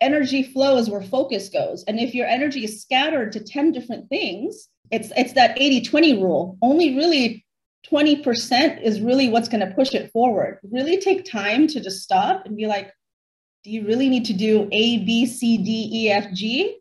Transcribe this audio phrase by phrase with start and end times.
[0.00, 1.84] energy flows where focus goes.
[1.84, 6.58] And if your energy is scattered to 10 different things, it's it's that 80-20 rule.
[6.62, 7.44] Only really
[7.90, 10.58] 20% is really what's going to push it forward.
[10.70, 12.92] Really take time to just stop and be like,
[13.64, 16.78] do you really need to do A, B, C, D, E, F, G?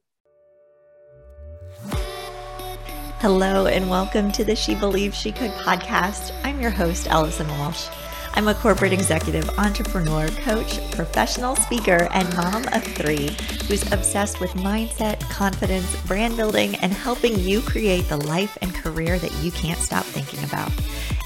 [3.20, 6.32] Hello, and welcome to the She Believed She Could podcast.
[6.44, 7.88] I'm your host, Allison Walsh.
[8.36, 13.30] I'm a corporate executive, entrepreneur, coach, professional speaker, and mom of three
[13.68, 19.18] who's obsessed with mindset, confidence, brand building, and helping you create the life and career
[19.20, 20.70] that you can't stop thinking about.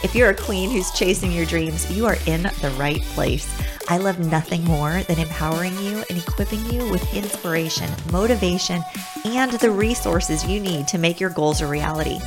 [0.03, 3.51] If you're a queen who's chasing your dreams, you are in the right place.
[3.89, 8.83] I love nothing more than empowering you and equipping you with inspiration, motivation,
[9.25, 12.19] and the resources you need to make your goals a reality.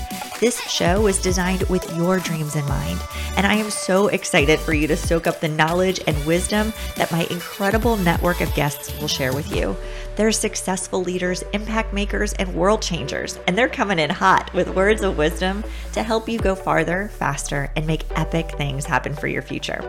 [0.42, 3.00] This show is designed with your dreams in mind,
[3.36, 7.12] and I am so excited for you to soak up the knowledge and wisdom that
[7.12, 9.76] my incredible network of guests will share with you.
[10.16, 15.02] They're successful leaders, impact makers, and world changers, and they're coming in hot with words
[15.02, 19.42] of wisdom to help you go farther, faster, and make epic things happen for your
[19.42, 19.80] future.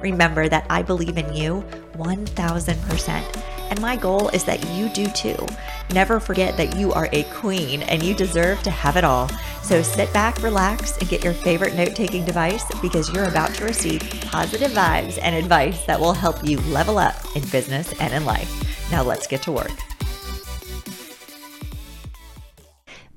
[0.00, 1.64] Remember that I believe in you
[1.96, 3.44] 1000%.
[3.70, 5.36] And my goal is that you do too.
[5.92, 9.28] Never forget that you are a queen and you deserve to have it all.
[9.62, 13.64] So sit back, relax, and get your favorite note taking device because you're about to
[13.64, 18.24] receive positive vibes and advice that will help you level up in business and in
[18.24, 18.90] life.
[18.90, 19.87] Now let's get to work.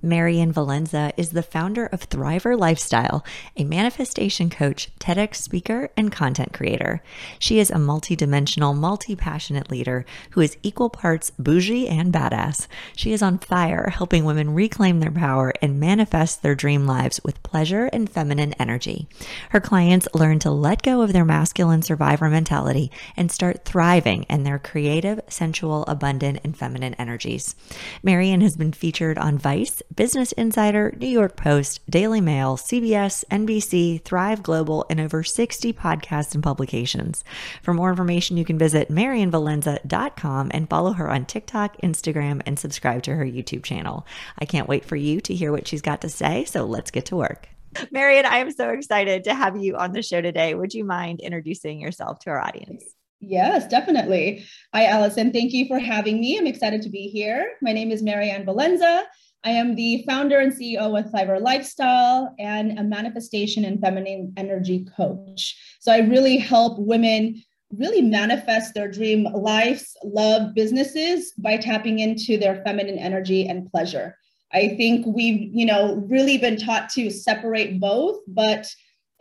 [0.02, 3.24] Marianne Valenza is the founder of Thriver Lifestyle,
[3.56, 7.04] a manifestation coach, TEDx speaker, and content creator.
[7.38, 12.68] She is a multidimensional, multi passionate leader who is equal parts bougie and badass.
[12.96, 17.44] She is on fire, helping women reclaim their power and manifest their dream lives with
[17.44, 19.08] pleasure and feminine energy.
[19.50, 24.44] Her clients learn to let go of their masculine survivor mentality and start thriving in
[24.44, 27.56] their creative, sensual, abundant, and feminine energies.
[28.02, 29.84] Marianne has been featured on Vice.
[29.96, 36.34] Business Insider, New York Post, Daily Mail, CBS, NBC, Thrive Global, and over 60 podcasts
[36.34, 37.26] and publications.
[37.62, 43.04] For more information, you can visit mariannevalenza.com and follow her on TikTok, Instagram, and subscribe
[43.04, 44.08] to her YouTube channel.
[44.40, 47.06] I can't wait for you to hear what she's got to say, so let's get
[47.08, 47.50] to work.
[47.92, 50.56] Marianne, I am so excited to have you on the show today.
[50.56, 52.84] Would you mind introducing yourself to our audience?
[53.20, 54.46] Yes, definitely.
[54.74, 55.32] Hi, Allison.
[55.32, 56.38] Thank you for having me.
[56.38, 57.54] I'm excited to be here.
[57.62, 59.04] My name is Marianne Valenza.
[59.44, 64.86] I am the founder and CEO of Thriver Lifestyle and a manifestation and feminine energy
[64.96, 65.58] coach.
[65.80, 67.42] So I really help women
[67.76, 74.16] really manifest their dream lives, love, businesses by tapping into their feminine energy and pleasure.
[74.54, 78.68] I think we've, you know, really been taught to separate both, but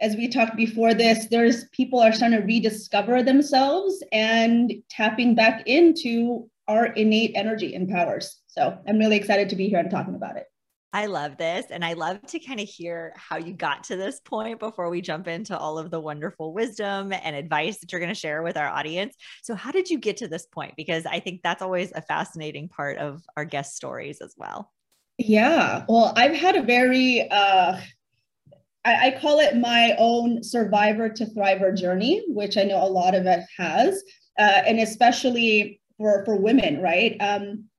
[0.00, 5.62] as we talked before this, there's people are starting to rediscover themselves and tapping back
[5.66, 8.39] into our innate energy and powers.
[8.50, 10.46] So I'm really excited to be here and talking about it.
[10.92, 11.66] I love this.
[11.70, 15.00] And I love to kind of hear how you got to this point before we
[15.00, 18.56] jump into all of the wonderful wisdom and advice that you're going to share with
[18.56, 19.14] our audience.
[19.42, 20.74] So, how did you get to this point?
[20.76, 24.72] Because I think that's always a fascinating part of our guest stories as well.
[25.16, 25.84] Yeah.
[25.88, 27.78] Well, I've had a very, uh,
[28.84, 33.14] I, I call it my own survivor to thriver journey, which I know a lot
[33.14, 34.02] of it has.
[34.38, 37.16] Uh, and especially for, for women, right?
[37.20, 37.69] Um,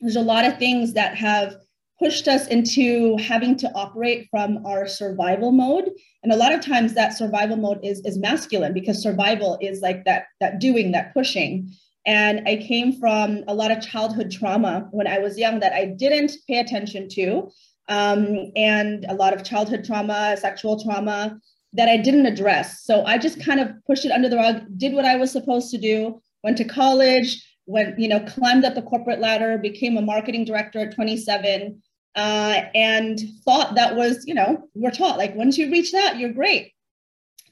[0.00, 1.56] there's a lot of things that have
[1.98, 5.90] pushed us into having to operate from our survival mode.
[6.22, 10.04] And a lot of times that survival mode is is masculine because survival is like
[10.04, 11.70] that that doing that pushing.
[12.06, 15.84] And i came from a lot of childhood trauma when i was young that i
[15.84, 17.50] didn't pay attention to
[17.88, 21.38] um, and a lot of childhood trauma sexual trauma
[21.72, 22.84] that i didn't address.
[22.84, 25.70] So i just kind of pushed it under the rug did what i was supposed
[25.72, 30.02] to do went to college went, you know, climbed up the corporate ladder, became a
[30.02, 31.80] marketing director at 27,
[32.16, 36.32] uh, and thought that was, you know, we're taught like once you reach that, you're
[36.32, 36.72] great.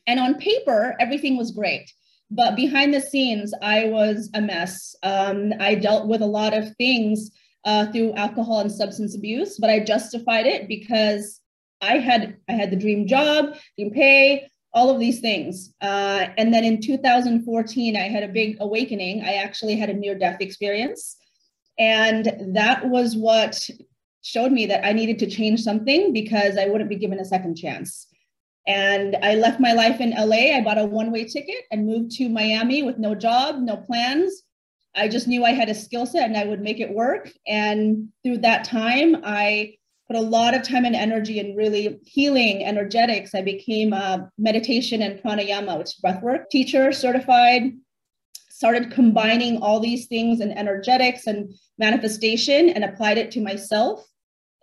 [0.07, 1.93] And on paper, everything was great.
[2.31, 4.97] But behind the scenes, I was a mess.
[5.03, 7.31] Um, I dealt with a lot of things
[7.65, 11.41] uh, through alcohol and substance abuse, but I justified it because
[11.83, 15.73] I had I had the dream job, dream pay, all of these things.
[15.81, 19.23] Uh, and then in 2014, I had a big awakening.
[19.23, 21.17] I actually had a near death experience.
[21.79, 23.69] And that was what
[24.21, 27.57] showed me that I needed to change something because I wouldn't be given a second
[27.57, 28.07] chance.
[28.67, 30.55] And I left my life in LA.
[30.57, 34.43] I bought a one way ticket and moved to Miami with no job, no plans.
[34.95, 37.33] I just knew I had a skill set and I would make it work.
[37.47, 39.77] And through that time, I
[40.07, 43.35] put a lot of time and energy in really healing energetics.
[43.35, 47.73] I became a meditation and pranayama, which is breathwork teacher, certified,
[48.51, 54.03] started combining all these things and energetics and manifestation and applied it to myself.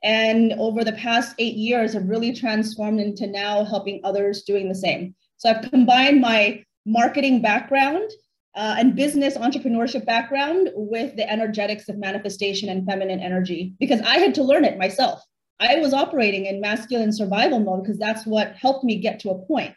[0.04, 4.76] And over the past eight years, I've really transformed into now helping others doing the
[4.76, 5.14] same.
[5.38, 8.10] So I've combined my marketing background
[8.56, 14.18] uh, and business entrepreneurship background with the energetics of manifestation and feminine energy because I
[14.18, 15.24] had to learn it myself.
[15.60, 19.46] I was operating in masculine survival mode because that's what helped me get to a
[19.46, 19.76] point.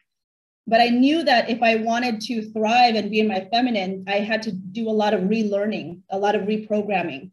[0.66, 4.20] But I knew that if I wanted to thrive and be in my feminine, I
[4.20, 7.30] had to do a lot of relearning, a lot of reprogramming.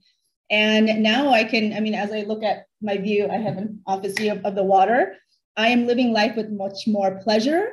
[0.51, 3.81] And now I can, I mean, as I look at my view, I have an
[3.87, 5.15] office view of, of the water.
[5.57, 7.69] I am living life with much more pleasure,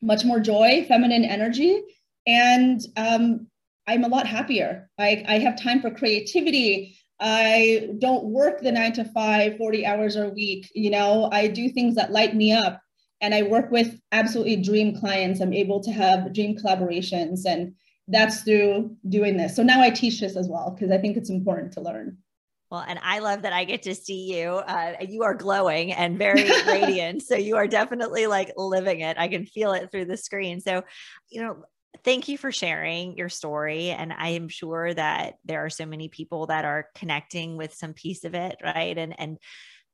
[0.00, 1.82] much more joy, feminine energy.
[2.26, 3.48] And um,
[3.86, 4.88] I'm a lot happier.
[4.98, 6.96] I, I have time for creativity.
[7.20, 10.70] I don't work the nine to five, 40 hours a week.
[10.74, 12.80] You know, I do things that light me up
[13.20, 15.40] and I work with absolutely dream clients.
[15.40, 17.74] I'm able to have dream collaborations, and
[18.08, 19.54] that's through doing this.
[19.54, 22.16] So now I teach this as well because I think it's important to learn.
[22.70, 24.50] Well, and I love that I get to see you.
[24.50, 27.22] Uh, you are glowing and very radiant.
[27.26, 29.18] So you are definitely like living it.
[29.18, 30.60] I can feel it through the screen.
[30.60, 30.82] So,
[31.28, 31.64] you know,
[32.04, 33.90] thank you for sharing your story.
[33.90, 37.94] And I am sure that there are so many people that are connecting with some
[37.94, 38.96] piece of it, right?
[38.96, 39.38] And and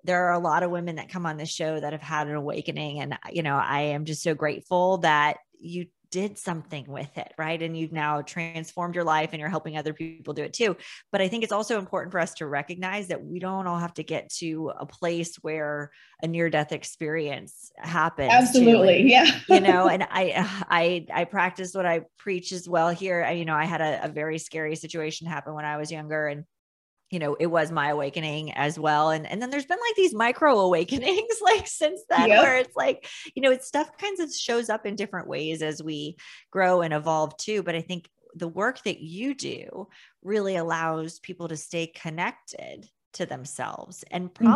[0.04, 2.34] there are a lot of women that come on this show that have had an
[2.34, 7.32] awakening and you know i am just so grateful that you did something with it
[7.38, 7.60] right?
[7.62, 10.76] And you've now transformed your life and you're helping other people do it too.
[11.12, 13.94] But i think it's also important for us to recognize that we don't all have
[13.94, 15.90] to get to a place where
[16.22, 19.40] a near death experience happens absolutely and, yeah.
[19.48, 23.24] you know and i uh, i i practice what i preach as well here.
[23.24, 26.26] I, you know i had a, a very scary situation happen when i was younger
[26.26, 26.44] and
[27.10, 30.14] you know it was my awakening as well and and then there's been like these
[30.14, 32.42] micro awakenings like since then yep.
[32.42, 35.82] where it's like you know it's stuff kinds of shows up in different ways as
[35.82, 36.16] we
[36.50, 39.88] grow and evolve too but i think the work that you do
[40.22, 44.46] really allows people to stay connected to themselves and mm-hmm.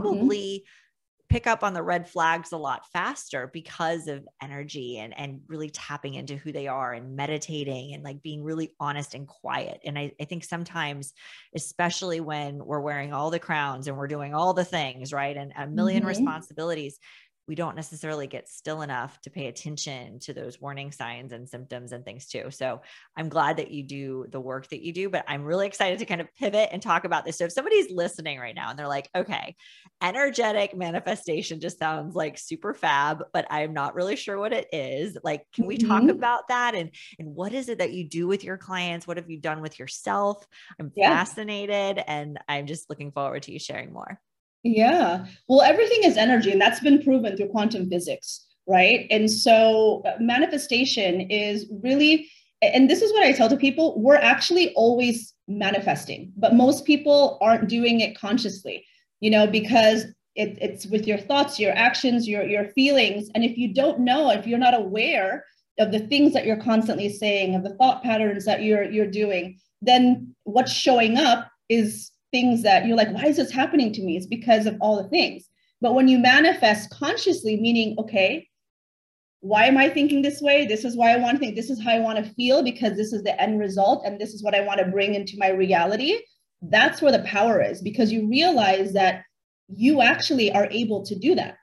[1.31, 5.71] Pick up on the red flags a lot faster because of energy and and really
[5.71, 9.97] tapping into who they are and meditating and like being really honest and quiet and
[9.97, 11.15] I, I think sometimes
[11.55, 15.53] especially when we're wearing all the crowns and we're doing all the things right and
[15.53, 16.07] a 1000000 mm-hmm.
[16.07, 16.99] responsibilities
[17.49, 21.93] we don't necessarily get still enough to pay attention to those warning signs and symptoms
[21.93, 22.51] and things too.
[22.51, 22.81] So
[23.17, 26.07] I'm glad that you do the work that you do, but I'm really excited to
[26.07, 27.39] kind of pivot and talk about this.
[27.39, 29.57] So if somebody's listening right now and they're like, okay,
[30.01, 35.19] energetic manifestation just sounds like super fab, but I'm not really sure what it is.
[35.25, 36.11] Like, can we talk mm-hmm.
[36.11, 36.75] about that?
[36.75, 39.07] And, and what is it that you do with your clients?
[39.07, 40.47] What have you done with yourself?
[40.79, 41.11] I'm yeah.
[41.11, 44.21] fascinated and I'm just looking forward to you sharing more.
[44.63, 45.25] Yeah.
[45.49, 49.07] Well, everything is energy, and that's been proven through quantum physics, right?
[49.11, 52.29] And so uh, manifestation is really,
[52.61, 57.39] and this is what I tell to people we're actually always manifesting, but most people
[57.41, 58.85] aren't doing it consciously,
[59.21, 60.05] you know, because
[60.37, 63.31] it, it's with your thoughts, your actions, your, your feelings.
[63.35, 65.45] And if you don't know, if you're not aware
[65.79, 69.59] of the things that you're constantly saying, of the thought patterns that you're, you're doing,
[69.81, 74.17] then what's showing up is things that you're like, why is this happening to me?
[74.17, 75.45] It's because of all the things.
[75.81, 78.49] But when you manifest consciously, meaning, okay,
[79.41, 80.67] why am I thinking this way?
[80.67, 81.57] This is why I want to think.
[81.57, 84.35] This is how I want to feel because this is the end result and this
[84.35, 86.19] is what I want to bring into my reality.
[86.61, 89.23] That's where the power is because you realize that
[89.69, 91.57] you actually are able to do that.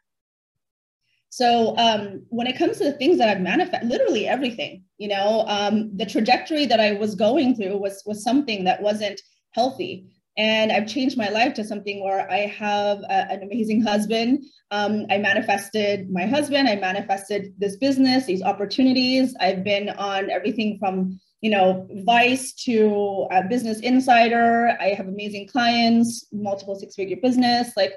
[1.29, 5.43] So um, when it comes to the things that I've manifested, literally everything, you know,
[5.47, 9.21] um, the trajectory that I was going through was was something that wasn't
[9.51, 14.45] healthy and I've changed my life to something where I have a, an amazing husband.
[14.69, 16.67] Um, I manifested my husband.
[16.67, 19.35] I manifested this business, these opportunities.
[19.39, 24.77] I've been on everything from you know Vice to a Business Insider.
[24.79, 27.71] I have amazing clients, multiple six-figure business.
[27.75, 27.93] Like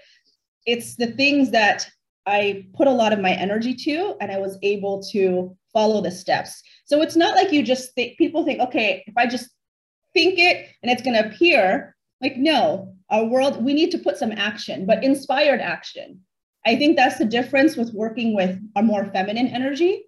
[0.67, 1.89] it's the things that
[2.27, 6.11] I put a lot of my energy to, and I was able to follow the
[6.11, 6.63] steps.
[6.85, 9.49] So it's not like you just think people think, okay, if I just
[10.13, 14.19] think it and it's going to appear like, no, our world, we need to put
[14.19, 16.21] some action, but inspired action.
[16.67, 20.05] I think that's the difference with working with a more feminine energy,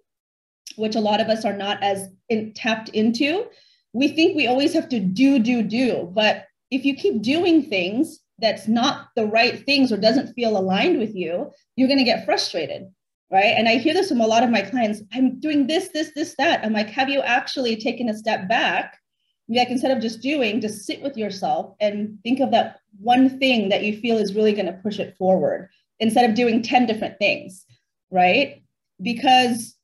[0.75, 3.47] which a lot of us are not as in, tapped into.
[3.93, 6.11] We think we always have to do, do, do.
[6.13, 10.99] But if you keep doing things that's not the right things or doesn't feel aligned
[10.99, 12.87] with you, you're going to get frustrated.
[13.31, 13.55] Right.
[13.57, 16.35] And I hear this from a lot of my clients I'm doing this, this, this,
[16.37, 16.63] that.
[16.63, 18.99] I'm like, have you actually taken a step back
[19.49, 23.69] like instead of just doing, just sit with yourself and think of that one thing
[23.69, 25.69] that you feel is really going to push it forward
[25.99, 27.65] instead of doing 10 different things,
[28.09, 28.63] right?
[29.01, 29.75] Because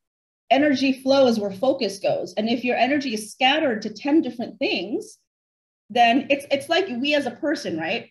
[0.49, 2.33] energy flows where focus goes.
[2.35, 5.17] And if your energy is scattered to 10 different things,
[5.89, 8.09] then it's it's like we as a person, right?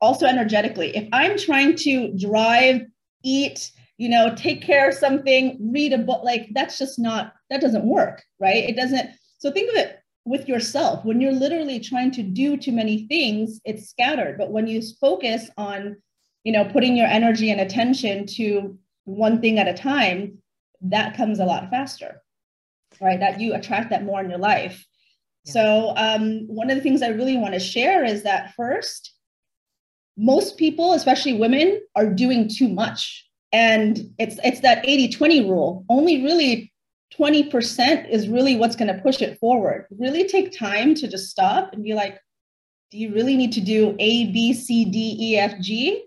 [0.00, 0.96] Also energetically.
[0.96, 2.82] If I'm trying to drive,
[3.22, 7.60] eat, you know, take care of something, read a book, like that's just not that
[7.60, 8.64] doesn't work, right?
[8.68, 9.10] It doesn't.
[9.38, 9.99] So think of it
[10.30, 11.04] with yourself.
[11.04, 14.38] When you're literally trying to do too many things, it's scattered.
[14.38, 15.96] But when you focus on,
[16.44, 20.38] you know, putting your energy and attention to one thing at a time,
[20.82, 22.22] that comes a lot faster,
[23.00, 23.18] right?
[23.18, 24.86] That you attract that more in your life.
[25.46, 25.52] Yeah.
[25.52, 29.12] So, um, one of the things I really want to share is that first,
[30.16, 33.26] most people, especially women, are doing too much.
[33.52, 35.84] And it's it's that 80-20 rule.
[35.88, 36.72] Only really
[37.18, 39.86] 20% is really what's going to push it forward.
[39.98, 42.18] Really take time to just stop and be like,
[42.90, 46.04] do you really need to do A, B, C, D, E, F, G?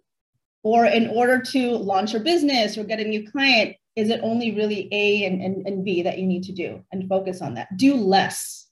[0.64, 4.56] Or in order to launch your business or get a new client, is it only
[4.56, 7.76] really A and, and, and B that you need to do and focus on that?
[7.78, 8.68] Do less.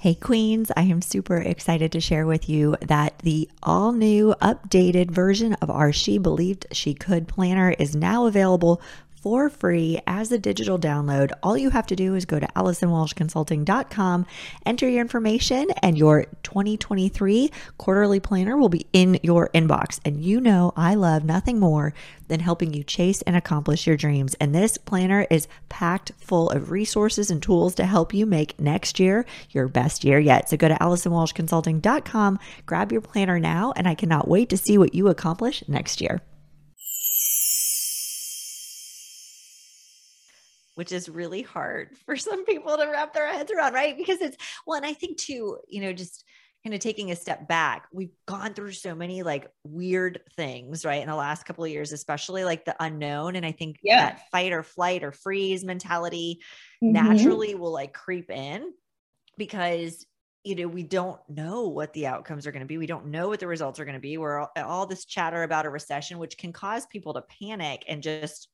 [0.00, 5.10] Hey, Queens, I am super excited to share with you that the all new updated
[5.10, 8.80] version of our She Believed She Could planner is now available
[9.22, 11.32] for free as a digital download.
[11.42, 14.26] All you have to do is go to AllisonWalshConsulting.com,
[14.64, 20.00] enter your information, and your 2023 quarterly planner will be in your inbox.
[20.04, 21.94] And you know, I love nothing more
[22.28, 24.34] than helping you chase and accomplish your dreams.
[24.40, 29.00] And this planner is packed full of resources and tools to help you make next
[29.00, 30.48] year your best year yet.
[30.48, 34.94] So go to AllisonWalshConsulting.com, grab your planner now, and I cannot wait to see what
[34.94, 36.20] you accomplish next year.
[40.78, 43.96] Which is really hard for some people to wrap their heads around, right?
[43.96, 46.24] Because it's, well, and I think too, you know, just
[46.62, 51.02] kind of taking a step back, we've gone through so many like weird things, right?
[51.02, 53.34] In the last couple of years, especially like the unknown.
[53.34, 54.10] And I think yeah.
[54.10, 56.42] that fight or flight or freeze mentality
[56.80, 56.92] mm-hmm.
[56.92, 58.72] naturally will like creep in
[59.36, 60.06] because
[60.44, 63.26] you know we don't know what the outcomes are going to be we don't know
[63.26, 66.18] what the results are going to be we're all, all this chatter about a recession
[66.18, 68.48] which can cause people to panic and just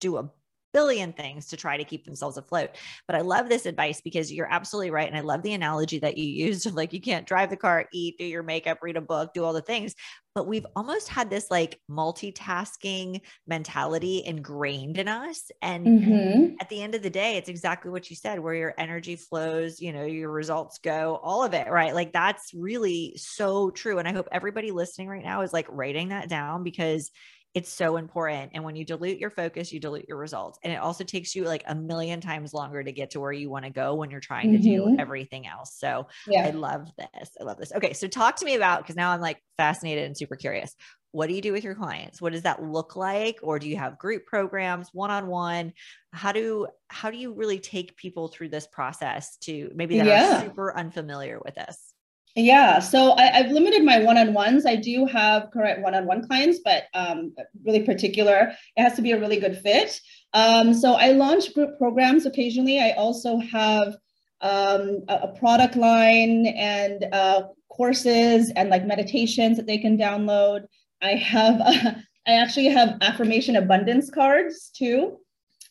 [0.00, 0.30] do a
[0.78, 2.70] billion things to try to keep themselves afloat.
[3.08, 5.08] But I love this advice because you're absolutely right.
[5.08, 7.86] And I love the analogy that you used of like, you can't drive the car,
[7.92, 9.96] eat, do your makeup, read a book, do all the things.
[10.36, 15.50] But we've almost had this like multitasking mentality ingrained in us.
[15.62, 16.54] And mm-hmm.
[16.60, 19.80] at the end of the day, it's exactly what you said where your energy flows,
[19.80, 21.92] you know, your results go, all of it, right?
[21.92, 23.98] Like that's really so true.
[23.98, 27.10] And I hope everybody listening right now is like writing that down because
[27.54, 28.52] it's so important.
[28.54, 30.58] And when you dilute your focus, you dilute your results.
[30.62, 33.50] And it also takes you like a million times longer to get to where you
[33.50, 34.94] want to go when you're trying to mm-hmm.
[34.94, 35.74] do everything else.
[35.76, 36.46] So yeah.
[36.46, 37.30] I love this.
[37.40, 37.72] I love this.
[37.72, 37.94] Okay.
[37.94, 40.76] So talk to me about, because now I'm like fascinated and super curious.
[41.12, 42.20] What do you do with your clients?
[42.20, 43.38] What does that look like?
[43.42, 45.72] Or do you have group programs, one-on-one?
[46.12, 50.36] How do, how do you really take people through this process to maybe that yeah.
[50.36, 51.94] are super unfamiliar with this?
[52.38, 54.64] Yeah, so I, have limited my one-on-ones.
[54.64, 59.18] I do have correct one-on-one clients, but um, really particular, it has to be a
[59.18, 60.00] really good fit.
[60.34, 62.78] Um, so I launch group programs occasionally.
[62.78, 63.96] I also have
[64.40, 70.66] um, a, product line and uh, courses and like meditations that they can download.
[71.02, 71.60] I have,
[72.26, 75.16] I actually have affirmation abundance cards too.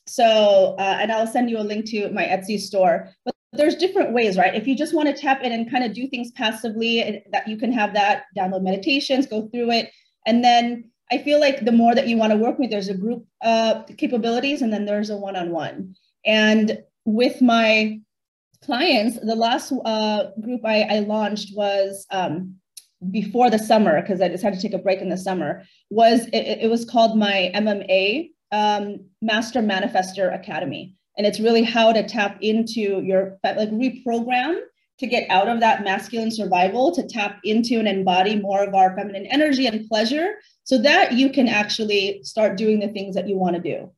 [0.05, 3.09] So, uh, and I'll send you a link to my Etsy store.
[3.23, 4.55] But there's different ways, right?
[4.55, 7.57] If you just want to tap in and kind of do things passively, that you
[7.57, 9.91] can have that download meditations, go through it,
[10.25, 12.93] and then I feel like the more that you want to work with, there's a
[12.93, 15.95] group uh, capabilities, and then there's a one-on-one.
[16.25, 18.01] And with my
[18.63, 22.55] clients, the last uh, group I, I, launched was um,
[23.11, 25.63] before the summer because I decided to take a break in the summer.
[25.89, 31.91] Was it, it was called my MMA um, Master Manifester Academy and it's really how
[31.91, 34.59] to tap into your like reprogram
[34.99, 38.95] to get out of that masculine survival to tap into and embody more of our
[38.95, 43.37] feminine energy and pleasure so that you can actually start doing the things that you
[43.37, 43.91] want to do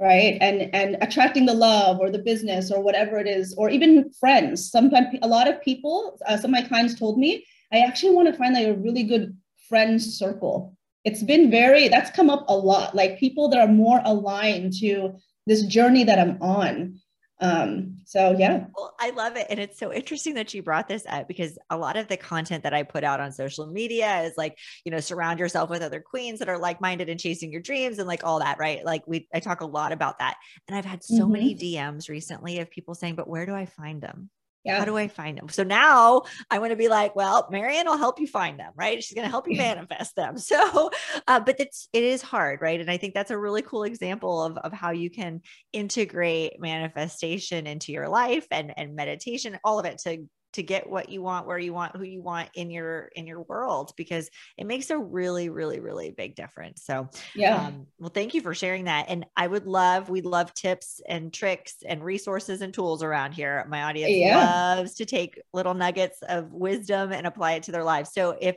[0.00, 0.38] right?
[0.40, 4.70] And and attracting the love or the business or whatever it is or even friends.
[4.70, 8.26] Sometimes a lot of people uh, some of my clients told me i actually want
[8.26, 9.36] to find like a really good
[9.68, 10.76] friend circle.
[11.04, 12.94] It's been very that's come up a lot.
[12.94, 15.14] Like people that are more aligned to
[15.46, 17.00] this journey that I'm on.
[17.42, 18.66] Um, so yeah.
[18.76, 19.46] Well, I love it.
[19.48, 22.64] And it's so interesting that you brought this up because a lot of the content
[22.64, 26.00] that I put out on social media is like, you know, surround yourself with other
[26.00, 28.84] queens that are like-minded and chasing your dreams and like all that, right?
[28.84, 30.36] Like we I talk a lot about that.
[30.68, 31.32] And I've had so mm-hmm.
[31.32, 34.28] many DMs recently of people saying, but where do I find them?
[34.64, 34.78] Yeah.
[34.78, 35.48] How do I find them?
[35.48, 39.02] So now I want to be like, well, Marianne will help you find them, right?
[39.02, 40.36] She's going to help you manifest them.
[40.50, 40.90] So,
[41.28, 42.80] uh, but it's, it is hard, right?
[42.80, 47.68] And I think that's a really cool example of, of how you can integrate manifestation
[47.68, 51.46] into your life and, and meditation, all of it to to get what you want
[51.46, 54.98] where you want who you want in your in your world because it makes a
[54.98, 56.82] really really really big difference.
[56.84, 57.66] So yeah.
[57.66, 59.06] um, well thank you for sharing that.
[59.08, 63.64] And i would love we love tips and tricks and resources and tools around here.
[63.68, 64.74] My audience yeah.
[64.74, 68.12] loves to take little nuggets of wisdom and apply it to their lives.
[68.12, 68.56] So if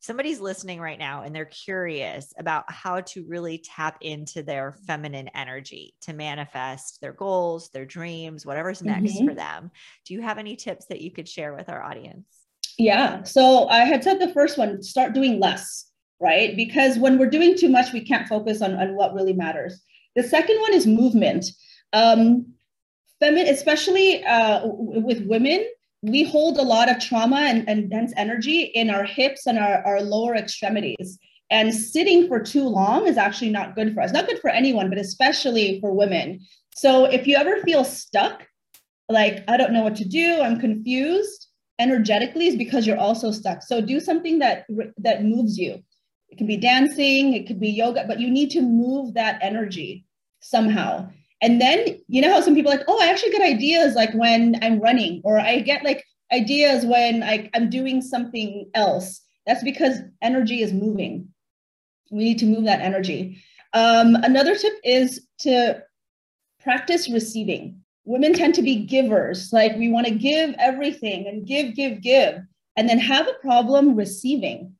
[0.00, 5.28] somebody's listening right now and they're curious about how to really tap into their feminine
[5.34, 9.28] energy to manifest their goals, their dreams, whatever's next mm-hmm.
[9.28, 9.70] for them,
[10.04, 12.26] do you have any tips that you could share with our audience?
[12.78, 13.24] Yeah.
[13.24, 15.90] So I had said the first one start doing less,
[16.20, 16.54] right?
[16.54, 19.82] Because when we're doing too much, we can't focus on, on what really matters.
[20.14, 21.46] The second one is movement.
[21.92, 22.54] Um,
[23.20, 25.66] feminine, especially uh, w- with women,
[26.02, 29.84] we hold a lot of trauma and, and dense energy in our hips and our,
[29.84, 31.18] our lower extremities.
[31.50, 34.12] And sitting for too long is actually not good for us.
[34.12, 36.40] Not good for anyone, but especially for women.
[36.76, 38.46] So if you ever feel stuck,
[39.08, 43.62] like I don't know what to do, I'm confused energetically, is because you're also stuck.
[43.62, 44.66] So do something that
[44.98, 45.82] that moves you.
[46.28, 50.04] It can be dancing, it could be yoga, but you need to move that energy
[50.40, 51.08] somehow.
[51.40, 54.58] And then, you know how some people like, oh, I actually get ideas like when
[54.62, 59.20] I'm running, or I get like ideas when I, I'm doing something else.
[59.46, 61.28] That's because energy is moving.
[62.10, 63.42] We need to move that energy.
[63.72, 65.82] Um, another tip is to
[66.60, 67.80] practice receiving.
[68.04, 72.40] Women tend to be givers, like we want to give everything and give, give, give,
[72.76, 74.72] and then have a problem receiving.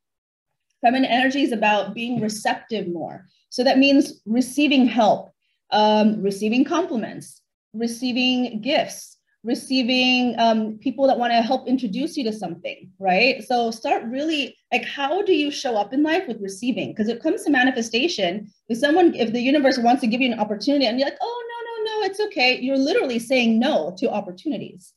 [0.81, 3.27] Feminine energy is about being receptive more.
[3.49, 5.31] So that means receiving help,
[5.71, 7.41] um, receiving compliments,
[7.73, 13.43] receiving gifts, receiving um, people that want to help introduce you to something, right?
[13.43, 16.89] So start really like, how do you show up in life with receiving?
[16.89, 18.51] Because it comes to manifestation.
[18.67, 21.43] If someone, if the universe wants to give you an opportunity and you're like, oh,
[21.49, 22.59] no, no, no, it's okay.
[22.59, 24.93] You're literally saying no to opportunities,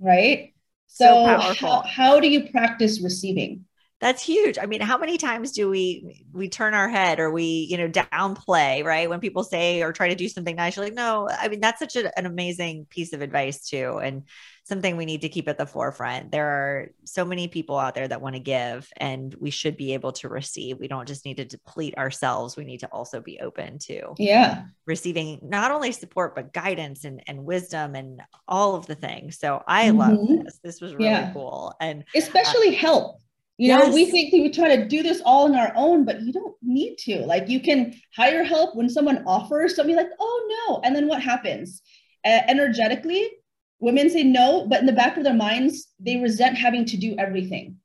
[0.00, 0.52] right?
[0.88, 3.65] So, so how, how do you practice receiving?
[3.98, 4.58] That's huge.
[4.58, 7.88] I mean how many times do we we turn our head or we you know
[7.88, 9.08] downplay right?
[9.08, 11.28] When people say or try to do something nice you're like no.
[11.30, 14.24] I mean that's such a, an amazing piece of advice too and
[14.64, 16.30] something we need to keep at the forefront.
[16.30, 19.94] There are so many people out there that want to give and we should be
[19.94, 20.78] able to receive.
[20.78, 22.56] We don't just need to deplete ourselves.
[22.56, 24.64] We need to also be open to yeah.
[24.84, 29.38] receiving not only support but guidance and, and wisdom and all of the things.
[29.38, 29.98] So i mm-hmm.
[29.98, 30.58] love this.
[30.62, 31.32] This was really yeah.
[31.32, 33.20] cool and especially uh, help
[33.58, 33.86] you yes.
[33.86, 36.32] know, we think that we try to do this all on our own, but you
[36.32, 37.24] don't need to.
[37.24, 40.80] Like you can hire help when someone offers something like, oh no.
[40.84, 41.80] And then what happens?
[42.24, 43.30] Uh, energetically,
[43.78, 47.14] women say no, but in the back of their minds, they resent having to do
[47.18, 47.76] everything.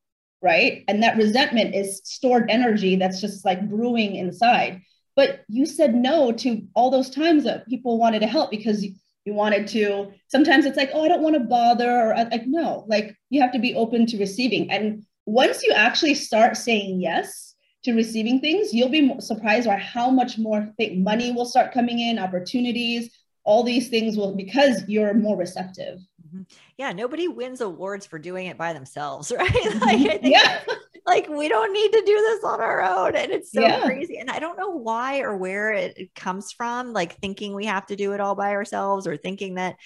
[0.42, 0.84] Right.
[0.88, 4.82] And that resentment is stored energy that's just like brewing inside.
[5.16, 8.94] But you said no to all those times that people wanted to help because you,
[9.24, 10.12] you wanted to.
[10.28, 12.12] Sometimes it's like, oh, I don't want to bother.
[12.12, 14.72] Or like, no, like you have to be open to receiving.
[14.72, 20.10] And once you actually start saying yes to receiving things, you'll be surprised by how
[20.10, 23.12] much more money will start coming in, opportunities,
[23.44, 26.00] all these things will because you're more receptive.
[26.28, 26.44] Mm-hmm.
[26.78, 29.54] Yeah, nobody wins awards for doing it by themselves, right?
[29.82, 30.62] like, I think yeah.
[31.08, 33.16] like we don't need to do this on our own.
[33.16, 33.84] And it's so yeah.
[33.84, 34.18] crazy.
[34.18, 37.96] And I don't know why or where it comes from, like thinking we have to
[37.96, 39.78] do it all by ourselves or thinking that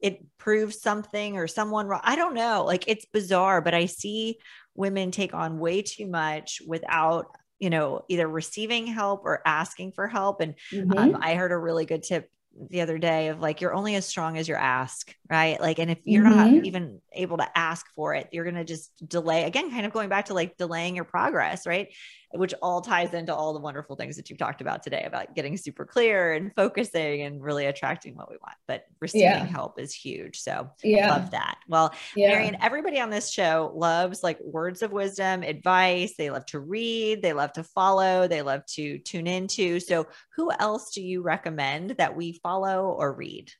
[0.00, 2.00] it proves something or someone wrong.
[2.02, 2.64] I don't know.
[2.64, 4.38] Like it's bizarre, but I see
[4.74, 7.26] women take on way too much without
[7.58, 10.96] you know either receiving help or asking for help and mm-hmm.
[10.98, 12.30] um, i heard a really good tip
[12.70, 15.90] the other day of like you're only as strong as your ask right like and
[15.90, 16.54] if you're mm-hmm.
[16.54, 19.92] not even able to ask for it you're going to just delay again kind of
[19.92, 21.88] going back to like delaying your progress right
[22.36, 25.56] which all ties into all the wonderful things that you've talked about today about getting
[25.56, 29.44] super clear and focusing and really attracting what we want but receiving yeah.
[29.44, 32.28] help is huge so yeah love that well yeah.
[32.28, 37.22] marianne everybody on this show loves like words of wisdom advice they love to read
[37.22, 41.90] they love to follow they love to tune into so who else do you recommend
[41.90, 43.50] that we follow or read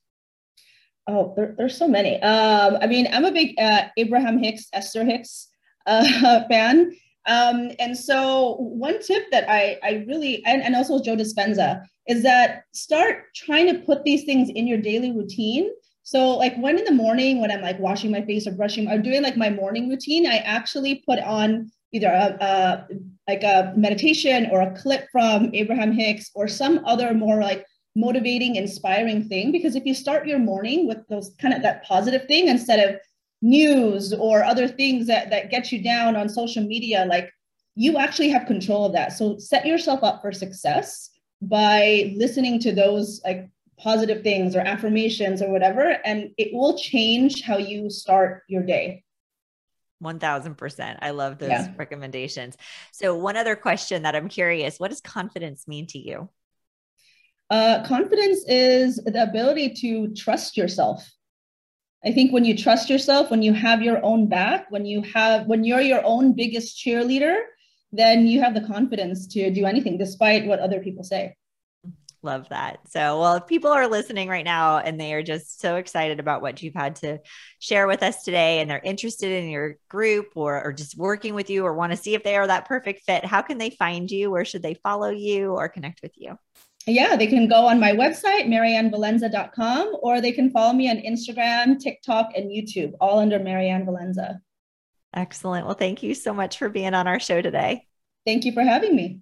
[1.06, 2.20] Oh, there, there's so many.
[2.22, 5.48] Um, I mean, I'm a big uh, Abraham Hicks, Esther Hicks
[5.86, 6.92] uh, fan.
[7.26, 12.22] Um, and so one tip that I, I really, and, and also Joe Dispenza, is
[12.22, 15.70] that start trying to put these things in your daily routine.
[16.02, 19.02] So like when in the morning, when I'm like washing my face or brushing, I'm
[19.02, 22.86] doing like my morning routine, I actually put on either a, a
[23.26, 27.64] like a meditation or a clip from Abraham Hicks or some other more like
[27.94, 29.52] motivating, inspiring thing.
[29.52, 33.00] Because if you start your morning with those kind of that positive thing instead of
[33.42, 37.30] news or other things that, that get you down on social media, like
[37.74, 39.12] you actually have control of that.
[39.12, 41.11] So set yourself up for success
[41.42, 47.42] by listening to those like positive things or affirmations or whatever, and it will change
[47.42, 49.02] how you start your day.
[50.02, 50.98] 1000%.
[51.00, 51.72] I love those yeah.
[51.76, 52.57] recommendations.
[52.92, 56.28] So, one other question that I'm curious what does confidence mean to you?
[57.50, 61.09] Uh, confidence is the ability to trust yourself.
[62.04, 65.46] I think when you trust yourself, when you have your own back, when you have,
[65.46, 67.40] when you're your own biggest cheerleader,
[67.92, 71.35] then you have the confidence to do anything despite what other people say.
[72.22, 72.78] Love that.
[72.88, 76.40] So, well, if people are listening right now and they are just so excited about
[76.40, 77.18] what you've had to
[77.59, 81.50] share with us today and they're interested in your group or, or just working with
[81.50, 84.11] you or want to see if they are that perfect fit, how can they find
[84.11, 84.30] you?
[84.30, 86.38] Where should they follow you or connect with you?
[86.86, 91.78] Yeah, they can go on my website, mariannevalenza.com, or they can follow me on Instagram,
[91.78, 94.40] TikTok, and YouTube, all under Marianne Valenza.
[95.14, 95.64] Excellent.
[95.64, 97.86] Well, thank you so much for being on our show today.
[98.26, 99.20] Thank you for having me.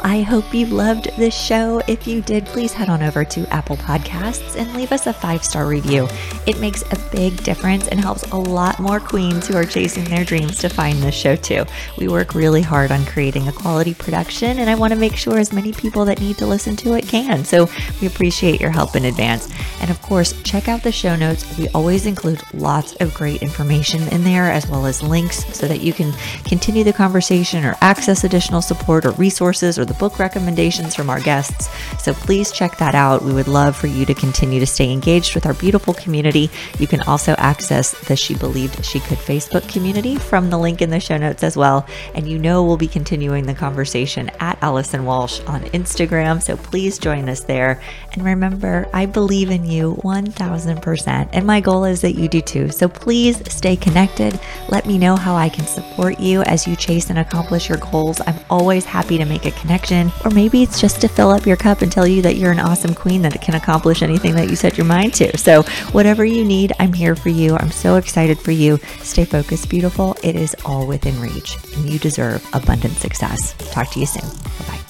[0.00, 1.82] I hope you loved this show.
[1.88, 5.42] If you did, please head on over to Apple Podcasts and leave us a five
[5.42, 6.06] star review.
[6.46, 10.24] It makes a big difference and helps a lot more queens who are chasing their
[10.24, 11.64] dreams to find this show too.
[11.98, 15.36] We work really hard on creating a quality production, and I want to make sure
[15.38, 17.44] as many people that need to listen to it can.
[17.44, 17.68] So
[18.00, 19.52] we appreciate your help in advance.
[19.80, 21.58] And of course, check out the show notes.
[21.58, 25.80] We always include lots of great information in there, as well as links so that
[25.80, 26.12] you can
[26.44, 31.20] continue the conversation or access additional support or resources or the book recommendations from our
[31.20, 31.68] guests.
[32.02, 33.22] So please check that out.
[33.22, 36.50] We would love for you to continue to stay engaged with our beautiful community.
[36.78, 40.90] You can also access the She Believed She Could Facebook community from the link in
[40.90, 41.86] the show notes as well.
[42.14, 46.42] And you know we'll be continuing the conversation at Allison Walsh on Instagram.
[46.42, 47.82] So please join us there.
[48.18, 51.28] And remember, I believe in you 1000%.
[51.32, 52.68] And my goal is that you do too.
[52.68, 54.40] So please stay connected.
[54.68, 58.20] Let me know how I can support you as you chase and accomplish your goals.
[58.26, 61.56] I'm always happy to make a connection or maybe it's just to fill up your
[61.56, 64.56] cup and tell you that you're an awesome queen that can accomplish anything that you
[64.56, 65.38] set your mind to.
[65.38, 67.54] So, whatever you need, I'm here for you.
[67.54, 68.78] I'm so excited for you.
[69.02, 70.16] Stay focused, beautiful.
[70.24, 73.54] It is all within reach, and you deserve abundant success.
[73.70, 74.28] Talk to you soon.
[74.28, 74.87] Bye bye.